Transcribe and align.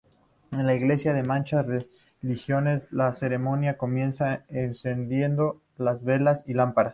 En 0.51 0.65
las 0.65 0.77
iglesias 0.77 1.13
de 1.13 1.21
muchas 1.21 1.67
religiones, 2.23 2.81
la 2.89 3.13
ceremonia 3.13 3.77
comienza 3.77 4.45
encendiendo 4.47 5.61
las 5.77 6.03
velas 6.03 6.41
y 6.47 6.55
lámparas. 6.55 6.89